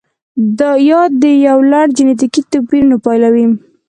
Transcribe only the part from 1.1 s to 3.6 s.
د یو لړ جنتیکي توپیرونو پایله وي.